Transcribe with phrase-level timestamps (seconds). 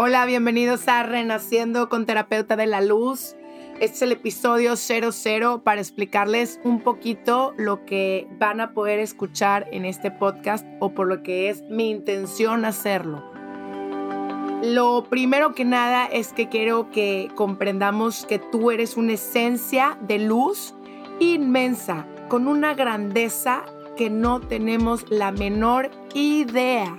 [0.00, 3.34] Hola, bienvenidos a Renaciendo con Terapeuta de la Luz.
[3.80, 9.66] Este es el episodio 00 para explicarles un poquito lo que van a poder escuchar
[9.72, 13.24] en este podcast o por lo que es mi intención hacerlo.
[14.62, 20.20] Lo primero que nada es que quiero que comprendamos que tú eres una esencia de
[20.20, 20.76] luz
[21.18, 23.64] inmensa, con una grandeza
[23.96, 26.96] que no tenemos la menor idea.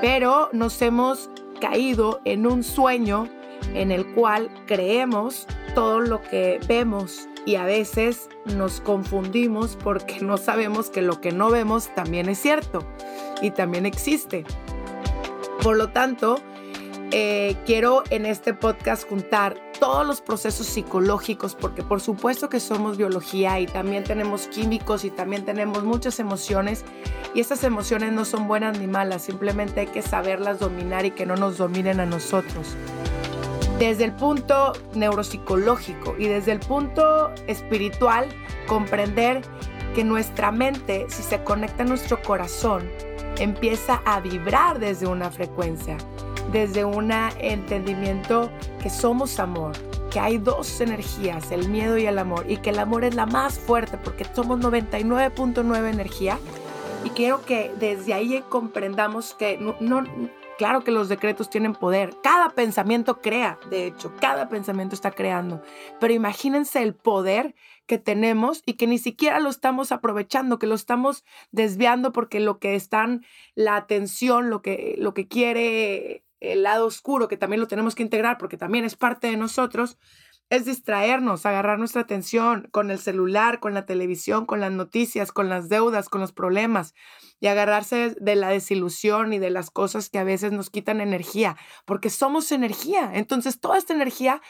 [0.00, 1.28] Pero nos hemos
[1.64, 3.26] caído en un sueño
[3.72, 10.36] en el cual creemos todo lo que vemos y a veces nos confundimos porque no
[10.36, 12.80] sabemos que lo que no vemos también es cierto
[13.40, 14.44] y también existe.
[15.62, 16.36] Por lo tanto,
[17.16, 22.96] eh, quiero en este podcast juntar todos los procesos psicológicos, porque por supuesto que somos
[22.96, 26.84] biología y también tenemos químicos y también tenemos muchas emociones
[27.32, 31.24] y esas emociones no son buenas ni malas, simplemente hay que saberlas dominar y que
[31.24, 32.74] no nos dominen a nosotros.
[33.78, 38.26] Desde el punto neuropsicológico y desde el punto espiritual,
[38.66, 39.42] comprender
[39.94, 42.90] que nuestra mente, si se conecta a nuestro corazón,
[43.38, 45.96] empieza a vibrar desde una frecuencia
[46.52, 48.50] desde un entendimiento
[48.82, 49.72] que somos amor,
[50.10, 53.26] que hay dos energías, el miedo y el amor, y que el amor es la
[53.26, 56.38] más fuerte porque somos 99.9 energía.
[57.04, 60.04] Y quiero que desde ahí comprendamos que no,
[60.56, 62.14] claro que los decretos tienen poder.
[62.22, 65.62] Cada pensamiento crea, de hecho, cada pensamiento está creando.
[66.00, 67.54] Pero imagínense el poder
[67.86, 72.58] que tenemos y que ni siquiera lo estamos aprovechando, que lo estamos desviando porque lo
[72.58, 77.68] que están, la atención, lo que, lo que quiere el lado oscuro, que también lo
[77.68, 79.98] tenemos que integrar porque también es parte de nosotros,
[80.50, 85.48] es distraernos, agarrar nuestra atención con el celular, con la televisión, con las noticias, con
[85.48, 86.94] las deudas, con los problemas
[87.40, 91.56] y agarrarse de la desilusión y de las cosas que a veces nos quitan energía,
[91.84, 93.10] porque somos energía.
[93.14, 94.40] Entonces, toda esta energía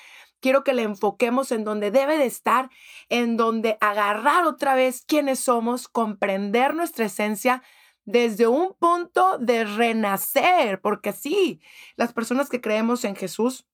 [0.41, 2.69] quiero que la enfoquemos en donde debe de estar,
[3.09, 7.62] en donde agarrar otra vez quiénes somos, comprender nuestra esencia,
[8.04, 11.60] desde un punto de renacer, porque sí,
[11.97, 13.66] las personas que creemos en Jesús,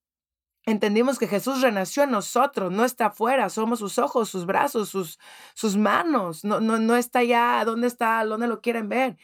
[0.67, 5.19] entendimos que Jesús renació en nosotros, no está afuera, somos sus ojos, sus brazos, sus,
[5.55, 8.25] sus manos, no, no, no está allá, ¿dónde está?
[8.25, 9.17] ¿Dónde lo quieren ver?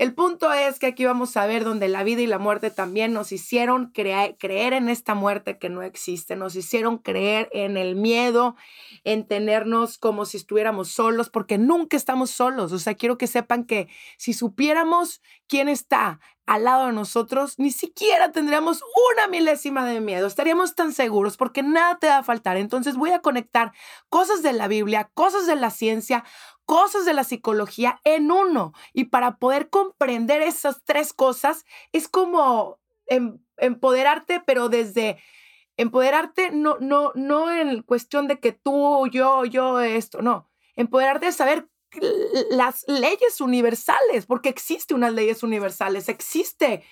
[0.00, 3.12] El punto es que aquí vamos a ver donde la vida y la muerte también
[3.12, 8.56] nos hicieron creer en esta muerte que no existe, nos hicieron creer en el miedo,
[9.04, 12.72] en tenernos como si estuviéramos solos, porque nunca estamos solos.
[12.72, 16.18] O sea, quiero que sepan que si supiéramos quién está
[16.50, 21.62] al lado de nosotros, ni siquiera tendríamos una milésima de miedo, estaríamos tan seguros porque
[21.62, 22.56] nada te va a faltar.
[22.56, 23.72] Entonces voy a conectar
[24.08, 26.24] cosas de la Biblia, cosas de la ciencia,
[26.70, 28.74] cosas de la psicología en uno.
[28.92, 35.18] Y para poder comprender esas tres cosas es como em, empoderarte, pero desde
[35.76, 40.48] empoderarte no, no, no en cuestión de que tú, yo, yo, esto, no.
[40.76, 41.68] Empoderarte de saber
[42.52, 46.84] las leyes universales, porque existe unas leyes universales, existe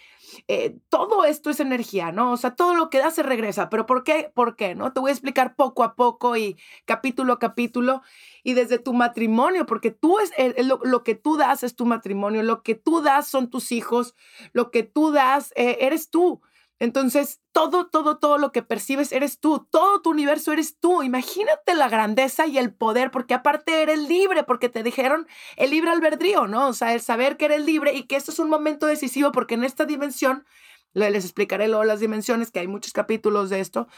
[0.47, 2.33] eh, todo esto es energía, ¿no?
[2.33, 4.31] O sea, todo lo que da se regresa, pero ¿por qué?
[4.35, 4.75] ¿Por qué?
[4.75, 4.93] ¿No?
[4.93, 8.03] Te voy a explicar poco a poco y capítulo a capítulo
[8.43, 10.33] y desde tu matrimonio, porque tú es
[10.65, 14.15] lo, lo, que tú das es tu matrimonio, lo que tú das son tus hijos,
[14.53, 16.41] lo que tú das eh, eres tú.
[16.81, 21.03] Entonces, todo, todo, todo lo que percibes eres tú, todo tu universo eres tú.
[21.03, 25.91] Imagínate la grandeza y el poder, porque aparte eres libre, porque te dijeron el libre
[25.91, 26.69] albedrío, ¿no?
[26.69, 29.55] O sea, el saber que eres libre y que esto es un momento decisivo, porque
[29.55, 30.45] en esta dimensión,
[30.93, 33.89] les explicaré luego las dimensiones, que hay muchos capítulos de esto,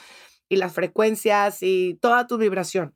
[0.48, 2.94] y las frecuencias y toda tu vibración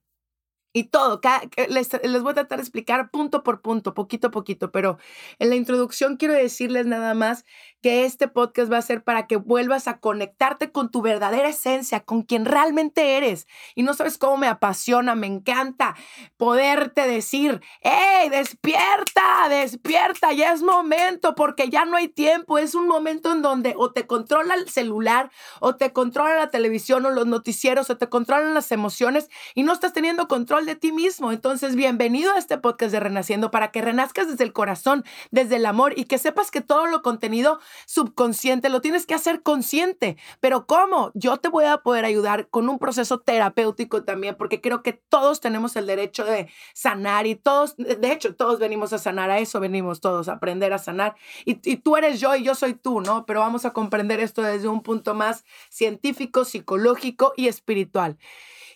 [0.74, 1.20] y todo.
[1.68, 4.98] Les, les, voy a tratar de explicar punto por punto, poquito a poquito, pero
[5.38, 7.44] en la introducción quiero decirles nada más
[7.84, 12.00] que este podcast va a ser para que vuelvas a conectarte con tu verdadera esencia,
[12.00, 13.46] con quien realmente eres.
[13.74, 15.94] Y no sabes cómo me apasiona, me encanta
[16.38, 22.56] poderte decir, hey, despierta, despierta, ya es momento, porque ya no hay tiempo.
[22.56, 25.30] Es un momento en donde o te controla el celular,
[25.60, 29.74] o te controla la televisión, o los noticieros, o te controlan las emociones y no
[29.74, 31.32] estás teniendo control de ti mismo.
[31.32, 35.66] Entonces, bienvenido a este podcast de Renaciendo para que renazcas desde el corazón, desde el
[35.66, 40.16] amor y que sepas que todo lo contenido subconsciente lo tienes que hacer consciente.
[40.40, 41.10] Pero ¿cómo?
[41.14, 45.40] Yo te voy a poder ayudar con un proceso terapéutico también, porque creo que todos
[45.40, 49.60] tenemos el derecho de sanar y todos, de hecho, todos venimos a sanar, a eso
[49.60, 51.14] venimos todos, a aprender a sanar.
[51.44, 53.26] Y, y tú eres yo y yo soy tú, ¿no?
[53.26, 58.18] Pero vamos a comprender esto desde un punto más científico, psicológico y espiritual.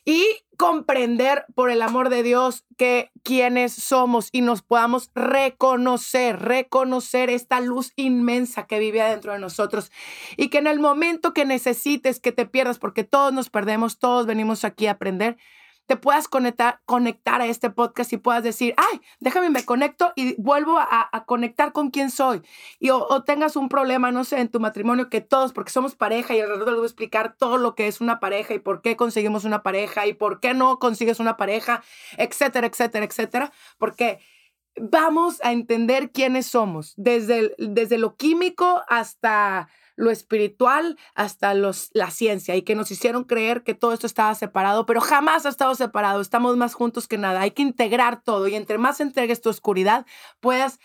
[0.09, 0.25] Y
[0.57, 7.61] comprender por el amor de Dios que quienes somos y nos podamos reconocer, reconocer esta
[7.61, 9.93] luz inmensa que vive adentro de nosotros.
[10.39, 14.25] Y que en el momento que necesites que te pierdas, porque todos nos perdemos, todos
[14.25, 15.37] venimos aquí a aprender,
[15.89, 20.41] te puedas conectar, conectar a este podcast y puedas decir, ay, déjame, me conecto y
[20.41, 22.43] vuelvo a, conectar con quién soy.
[22.79, 26.37] Y o, tengas un problema, no sé, en tu matrimonio, que todos, porque somos pareja
[26.37, 28.97] y alrededor les voy a explicar todo lo que es una pareja y por qué
[28.97, 31.83] conseguimos una pareja y por qué no consigues una pareja,
[32.19, 33.53] etcétera, etcétera, etcétera.
[33.79, 34.21] Porque
[34.77, 42.11] vamos a entender quiénes somos, desde, desde lo químico hasta lo espiritual hasta los, la
[42.11, 45.75] ciencia y que nos hicieron creer que todo esto estaba separado, pero jamás ha estado
[45.75, 49.51] separado, estamos más juntos que nada, hay que integrar todo y entre más entregues tu
[49.51, 50.07] oscuridad,
[50.39, 50.79] puedas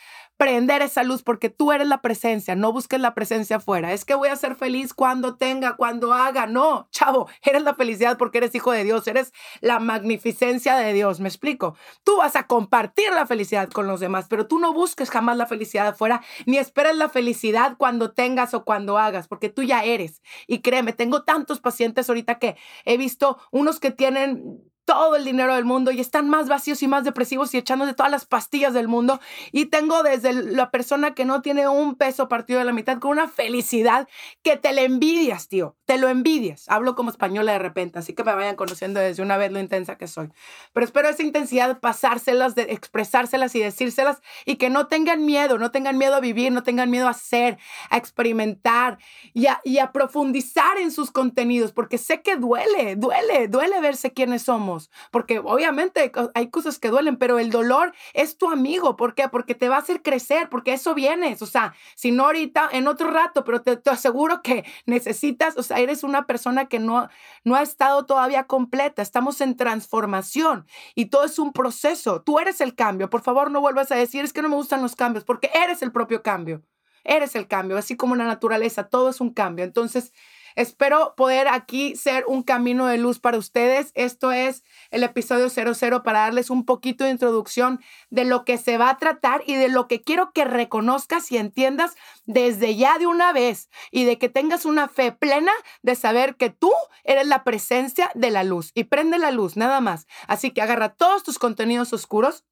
[0.44, 3.94] prender esa luz porque tú eres la presencia, no busques la presencia afuera.
[3.94, 6.48] Es que voy a ser feliz cuando tenga, cuando haga.
[6.48, 9.32] No, chavo, eres la felicidad porque eres hijo de Dios, eres
[9.62, 11.22] la magnificencia de Dios.
[11.22, 11.78] ¿Me explico?
[12.04, 15.46] Tú vas a compartir la felicidad con los demás, pero tú no busques jamás la
[15.46, 20.22] felicidad afuera, ni esperes la felicidad cuando tengas o cuando hagas, porque tú ya eres.
[20.46, 25.56] Y créeme, tengo tantos pacientes ahorita que he visto unos que tienen todo el dinero
[25.56, 28.88] del mundo y están más vacíos y más depresivos y echándose todas las pastillas del
[28.88, 29.20] mundo.
[29.52, 33.12] Y tengo desde la persona que no tiene un peso partido de la mitad con
[33.12, 34.08] una felicidad
[34.42, 35.76] que te le envidias, tío.
[35.86, 36.66] Te lo envidias.
[36.68, 39.98] Hablo como española de repente, así que me vayan conociendo desde una vez lo intensa
[39.98, 40.30] que soy.
[40.74, 45.72] Pero espero esa intensidad pasárselas, de expresárselas y decírselas y que no tengan miedo, no
[45.72, 47.58] tengan miedo a vivir, no tengan miedo a hacer,
[47.90, 48.98] a experimentar
[49.34, 49.48] y
[49.78, 54.73] a profundizar en sus contenidos, porque sé que duele, duele, duele verse quiénes somos
[55.12, 58.96] porque obviamente hay cosas que duelen, pero el dolor es tu amigo.
[58.96, 59.28] ¿Por qué?
[59.30, 61.42] Porque te va a hacer crecer, porque eso vienes.
[61.42, 65.80] O sea, si no ahorita, en otro rato, pero te, aseguro que necesitas, o sea,
[65.80, 67.10] eres una persona que no,
[67.44, 69.02] no ha estado todavía completa.
[69.02, 70.66] Estamos en transformación
[70.96, 72.22] y todo es un proceso.
[72.22, 73.10] Tú eres el cambio.
[73.10, 75.82] Por favor, no vuelvas a decir, es que no me gustan los cambios, porque eres
[75.82, 76.64] el propio cambio.
[77.04, 79.66] Eres el cambio, así como la naturaleza, todo es un cambio.
[79.66, 80.14] Entonces,
[80.56, 83.92] Espero poder aquí ser un camino de luz para ustedes.
[83.96, 87.80] Esto es el episodio 00 para darles un poquito de introducción
[88.10, 91.38] de lo que se va a tratar y de lo que quiero que reconozcas y
[91.38, 91.96] entiendas
[92.26, 95.52] desde ya de una vez y de que tengas una fe plena
[95.82, 96.72] de saber que tú
[97.04, 100.08] eres la presencia de la luz y prende la luz, nada más.
[100.28, 102.44] Así que agarra todos tus contenidos oscuros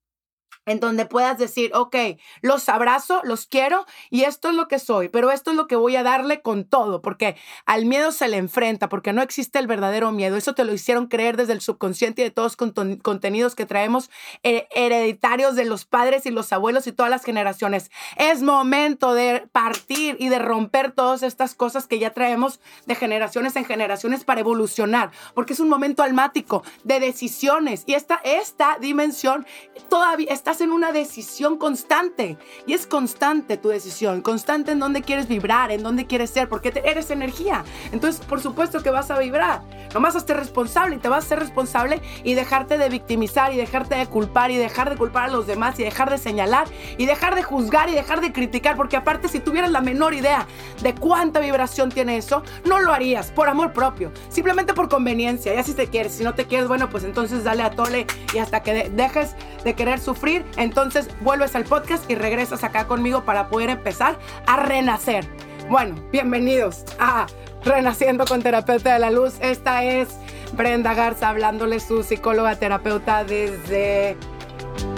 [0.65, 1.95] en donde puedas decir, ok,
[2.41, 5.75] los abrazo, los quiero y esto es lo que soy, pero esto es lo que
[5.75, 7.35] voy a darle con todo, porque
[7.65, 10.37] al miedo se le enfrenta, porque no existe el verdadero miedo.
[10.37, 14.09] Eso te lo hicieron creer desde el subconsciente y de todos los contenidos que traemos
[14.43, 17.91] eh, hereditarios de los padres y los abuelos y todas las generaciones.
[18.17, 23.55] Es momento de partir y de romper todas estas cosas que ya traemos de generaciones
[23.55, 29.45] en generaciones para evolucionar, porque es un momento almático de decisiones y esta, esta dimensión
[29.89, 35.27] todavía está en una decisión constante y es constante tu decisión, constante en dónde quieres
[35.27, 37.63] vibrar, en dónde quieres ser, porque eres energía.
[37.93, 39.61] Entonces, por supuesto que vas a vibrar.
[39.93, 43.95] Nomás hazte responsable y te vas a ser responsable y dejarte de victimizar y dejarte
[43.95, 46.67] de culpar y dejar de culpar a los demás y dejar de señalar
[46.97, 50.47] y dejar de juzgar y dejar de criticar, porque aparte si tuvieras la menor idea
[50.81, 55.53] de cuánta vibración tiene eso, no lo harías por amor propio, simplemente por conveniencia.
[55.53, 58.39] Ya si te quieres, si no te quieres, bueno, pues entonces dale a tole y
[58.39, 63.49] hasta que dejes de querer sufrir entonces vuelves al podcast y regresas acá conmigo para
[63.49, 65.25] poder empezar a renacer.
[65.69, 67.27] Bueno, bienvenidos a
[67.63, 69.35] Renaciendo con Terapeuta de la Luz.
[69.41, 70.09] Esta es
[70.53, 74.17] Brenda Garza hablándole su psicóloga terapeuta desde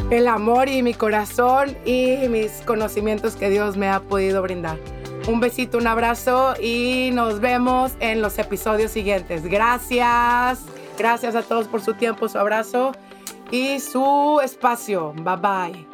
[0.09, 4.77] el amor y mi corazón y mis conocimientos que Dios me ha podido brindar.
[5.27, 9.43] Un besito, un abrazo y nos vemos en los episodios siguientes.
[9.45, 10.59] Gracias.
[10.97, 12.93] Gracias a todos por su tiempo, su abrazo
[13.53, 15.13] y su espacio.
[15.13, 15.92] Bye bye.